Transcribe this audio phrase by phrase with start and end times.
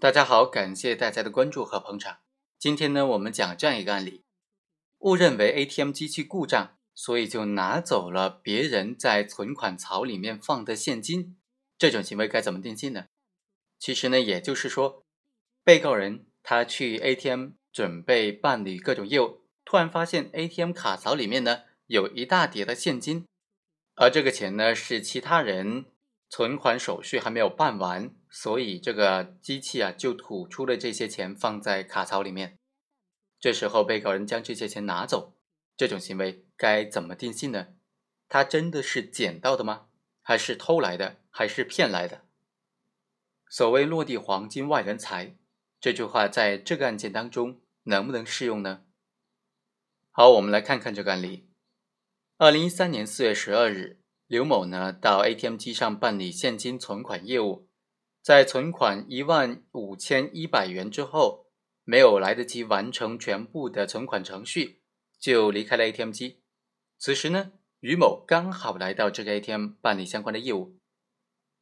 [0.00, 2.20] 大家好，感谢大家的关注和捧场。
[2.58, 4.24] 今天呢，我们讲这样一个案例：
[5.00, 11.36] 误认为 ATM 机器故障，所以就拿走了别人在存款槽里面放的现金。
[11.76, 13.08] 这种行为该怎么定性呢？
[13.78, 15.04] 其实呢，也就是说，
[15.62, 23.26] 被告人他去 ATM 准备办理各种业务，突然发现 ATM 卡槽里面呢有一大叠的现金，
[23.96, 25.84] 而这个钱呢是其他人。
[26.32, 32.58] 存款手续还没有办完，所以这个机器啊就吐出了这些钱放在卡槽里面。
[33.40, 35.34] 这时候被告人将这些钱拿走，
[35.76, 37.68] 这种行为该怎么定性呢？
[38.28, 39.88] 他真的是捡到的吗？
[40.22, 41.16] 还是偷来的？
[41.30, 42.24] 还是骗来的？
[43.48, 45.36] 所谓“落地黄金外人财”
[45.80, 48.84] 这句话在这个案件当中能不能适用呢？
[50.12, 51.48] 好，我们来看看这个案例。
[52.36, 53.98] 二零一三年四月十二日。
[54.26, 57.68] 刘某呢，到 ATM 机上办理现金存款业务，
[58.22, 61.46] 在存款一万五千一百元之后，
[61.84, 64.82] 没有来得及完成全部的存款程序，
[65.18, 66.40] 就离开了 ATM 机。
[66.98, 70.76] 此时呢，于某刚好来到这个 ATM 办理相关的业务，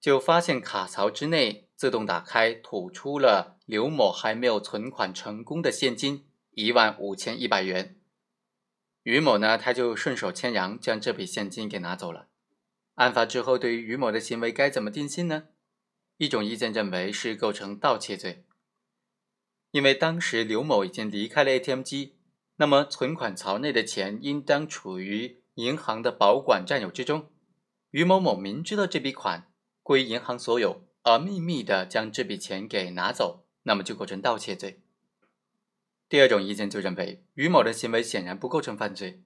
[0.00, 7.94] 就发现卡槽之内自动打开，吐出了刘某还没有存款成功的现金一万五千一百元。
[9.04, 12.26] 于某呢，他就顺手牵羊将这笔现金给拿走了。
[12.96, 15.44] 案发之后，对于于某的行为该怎么定性呢？
[16.18, 18.44] 一种意见认为是构成盗窃罪，
[19.70, 22.16] 因为当时刘某已经离开了 ATM 机，
[22.56, 27.30] 那么存款槽内的钱应当处于银行的保管占有之中。
[27.92, 29.52] 于某某明知道这笔款
[29.84, 34.80] 归银行所有，而秘密的将这笔钱给拿走，那么就构成盗窃罪。
[36.08, 39.22] 第二种意见就认为，于某的行为显然不构成犯罪。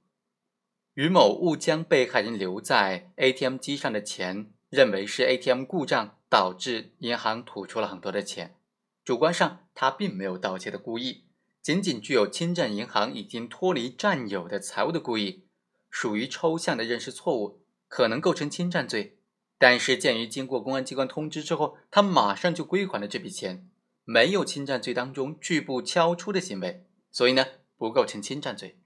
[0.93, 8.57] 于某误将被害人留在 ATM 机上的钱认为是 ATM 故障导致银行吐出了很多的钱，
[9.05, 11.25] 主观上他并没有盗窃的故意，
[11.61, 15.45] 仅仅具有侵占银行已经脱离占有的财物的故意，
[15.91, 19.19] 属于抽象的认识错误，可能构成侵占罪。
[19.59, 23.69] 但是鉴于经过公安机关通知之后，他马上就归还了这笔钱，
[24.07, 27.45] 没有侵占罪当中拒不交出的行为，所以呢
[27.77, 28.79] 不构成侵占罪。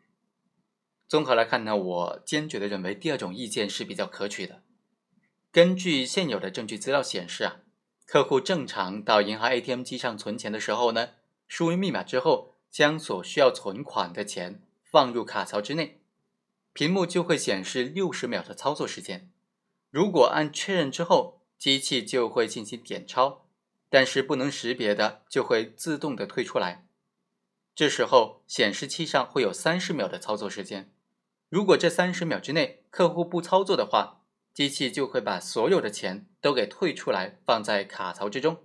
[1.07, 4.65] 综合来看呢，我坚决的认为第二种意见是比较可取的。
[5.57, 7.63] 根据现有的证据资料显示啊，
[8.05, 11.13] 客户正常到银行 ATM 机上存钱的时候呢，
[11.49, 16.03] 输入密码之后，将所需要存款的钱放入卡槽之内，
[16.75, 19.31] 屏幕就会显示六十秒的操作时间。
[19.91, 23.47] 如果按确认之后，机器就会进行点钞，
[23.89, 26.87] 但是不能识别的就会自动的退出来。
[27.75, 30.93] 这时候显示器上会有三十秒的操作时间。
[31.49, 34.16] 如果这三十秒之内客户不操作的话，
[34.57, 38.65] 机器就会把所有的钱都给退出来，放在卡槽之中。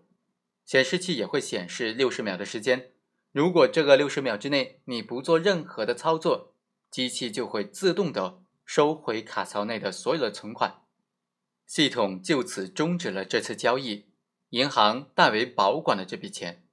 [0.64, 2.94] 显示器也会显示六十秒的时间。
[3.34, 6.56] 如果这个六十秒之内你不做任何的操作，
[6.90, 10.84] 机器就会自动的收回卡槽内的所有的存款，
[11.68, 14.06] 系统就此终止了这次交易，
[14.52, 16.64] 银行代为保管了这笔钱。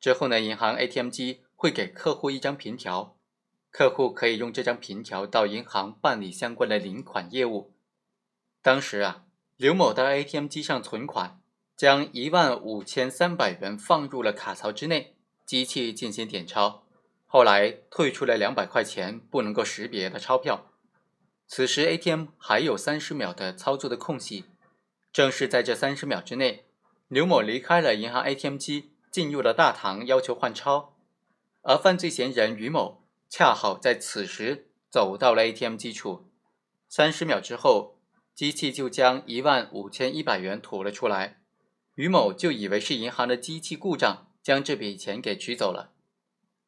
[0.00, 3.18] 之后呢，银行 ATM 机会给客户一张凭条。
[3.70, 7.75] 客户可以用这张凭条到银行办理相关的领款业务。
[8.66, 9.22] 当时啊，
[9.56, 11.40] 刘某到 ATM 机上存款，
[11.76, 16.84] 将一万五千三百元放入了卡槽之内，机器进行点钞。
[17.26, 20.72] 后来退出了两百块钱不能够识别的钞票。
[21.46, 24.46] 此时 ATM 还有三十秒的操作的空隙，
[25.12, 26.66] 正是在这三十秒之内，
[27.06, 30.96] 刘某离开了银行 ATM 机，进入了大堂要求换钞，
[31.62, 33.04] 而犯罪嫌疑人于某。
[33.30, 36.28] 恰好在此时走到了 ATM 机处，
[36.88, 37.95] 三十秒之后，
[38.36, 41.40] 机器就将一万五千一百元吐了出来。
[41.94, 45.94] 于某就以为是银行的机器故障，将这笔钱给取走了。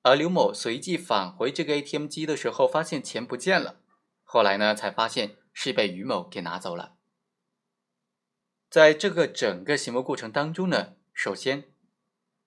[0.00, 3.80] 而刘某随即返回这个 ATM 机的时候，发现钱不见了。
[4.24, 6.94] 后来呢，才发现是被于某给拿走了。
[8.70, 11.64] 在这个整个行为过程当中呢，首先，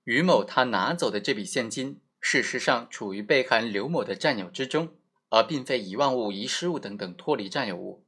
[0.04, 2.02] 于某他拿走的这笔现金。
[2.20, 4.96] 事实上，处于被害人刘某的占有之中，
[5.30, 8.04] 而并非遗忘物、遗失物等等脱离占有物。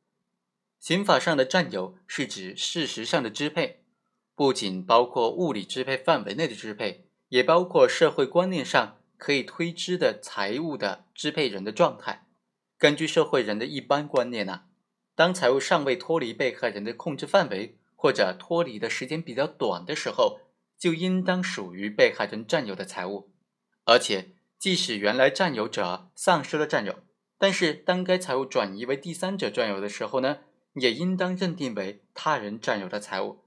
[0.84, 3.86] 刑法上的占有是指事实上的支配，
[4.36, 12.28] 不仅包括物理支配范围内的支配，也包括社会观念上可以推知的财物的支配人的状态。
[12.78, 14.64] 根据社会人的一般观念呢，
[15.16, 20.42] 当财物尚未脱离被害人的控制范围，或者脱离的时间比较短的时候，
[20.78, 23.32] 就应当属于被害人占有的财物。
[23.86, 27.00] 而且，即使原来占有者丧失了占有，
[27.38, 30.40] 但是当该财物转移为第三者占有的时候呢，
[30.74, 33.40] 也应当认定为他人占有的财物。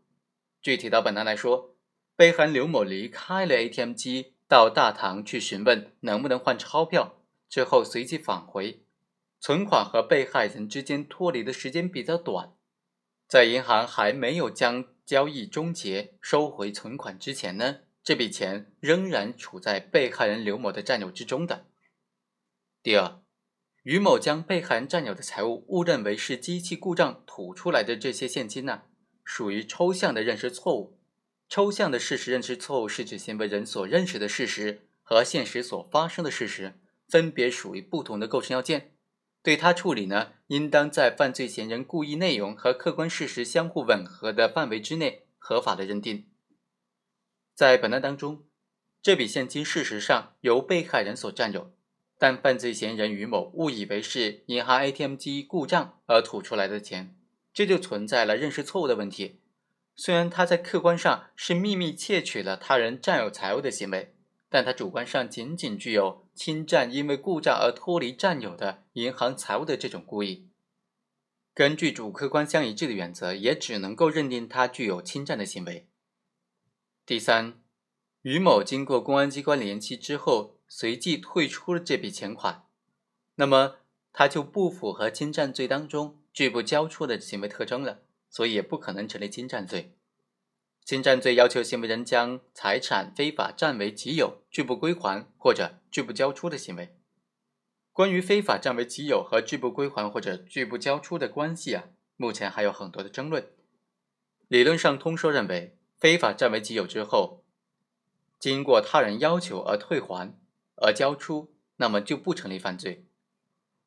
[0.60, 1.74] 具体到本案来说，
[2.16, 8.82] 被害人刘某离开了 ATM 机，到大堂去询问能不能换钞票，之后随即返回。
[9.38, 12.54] 存款和被害人之间脱离的时间比较短，
[13.28, 21.66] 在银行还没有将交易终结、收回存款之前呢，这笔钱仍然处在被害人刘某的占有之中的。
[22.82, 23.20] 第二，
[23.86, 28.82] 于某将被害人占有的财物误认为是机器故障吐出来的这些现金呢，
[29.24, 30.98] 属于抽象的认识错误。
[31.48, 38.96] 抽象的事实认识错误是指行为人所认识的事实和现实所发生的事实分别属于不同的构成要件。
[39.40, 46.26] 对他处理呢，应当在犯罪嫌疑人故意内容和客观事实相互吻合的范围之内合法的认定。
[47.54, 48.48] 在本案当中，
[49.00, 51.70] 这笔现金事实上由被害人所占有，
[52.18, 57.16] 但犯罪嫌疑人于某误以为是银行 ATM 机故障而吐出来的钱，
[57.52, 59.40] 这就存在了认识错误的问题。
[59.94, 64.12] 虽然他在客观上是秘密窃取了他人占有财物的行为。
[64.48, 70.48] 但他主观上仅仅具有侵占因为故障而脱离占有的银行财物的这种故意，
[71.52, 75.88] 根据主客观相一致的原则，也只能够认定他具有侵占的行为。
[77.04, 77.60] 第三，
[78.22, 82.66] 于某经过公安机关联系之后，随即退出了这笔钱款，
[83.36, 83.76] 那么
[84.12, 89.92] 他就不符合侵占罪当中拒不交出的行为特征了，所以也不可能成立侵占罪。
[90.84, 96.96] 侵占罪要求行为人将财产非法占为己有、拒不归还或者拒不交出的行为。
[97.92, 101.84] 关于非法占为己有和拒不归还或者拒不交出的关系啊，
[102.16, 103.50] 目前还有很多的争论。
[104.48, 107.42] 理论上通说认为，非法占为己有之后，
[108.38, 110.38] 经过他人要求而退还
[110.76, 113.04] 而交出，那么就不成立犯罪。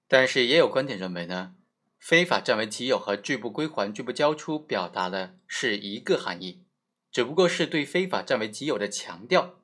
[0.08, 1.56] 但是也有观点认为呢，
[2.00, 6.64] 非法占为己有和拒不归还、拒不交出表达的是一个含义。
[7.12, 9.60] 只不过是对非法占为己有的强调，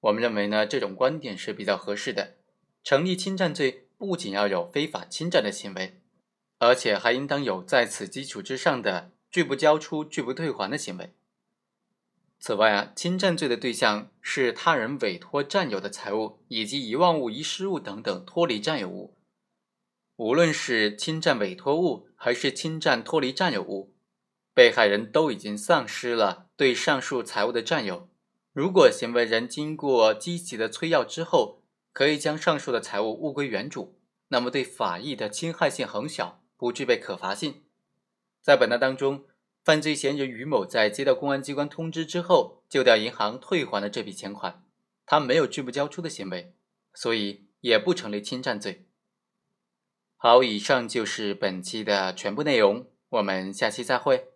[0.00, 2.36] 我们认为呢，这种观点是比较合适的。
[2.84, 6.00] 成立侵占罪，不仅要有非法侵占的行为，
[6.58, 11.12] 而且还应当有在此基础之上的拒不交出、拒不退还的行为。
[12.40, 19.16] 此外啊，侵占罪的对象是他人委托占有的财物以及遗忘物、遗失物等等脱离占有物。
[20.16, 23.94] 无论是侵占委托物，还是侵占脱离占有物。
[24.54, 28.08] 被害人都已经丧失了对上述财物的占有。
[28.52, 31.62] 如果行为人经过积极的催要之后，
[31.92, 33.98] 可以将上述的财物物归原主，
[34.28, 37.62] 那么对法益的侵害性很小，不具备可罚性。
[38.42, 39.24] 在本案当中，
[39.68, 44.64] 犯罪嫌疑人于某在接到公安机关通知之后，就到银行退还了这笔钱款，
[45.04, 46.54] 他没有拒不交出的行为，
[46.94, 48.86] 所以也不成立侵占罪。
[50.16, 54.28] 好，以上就是本期的全部内容，我们下期再会。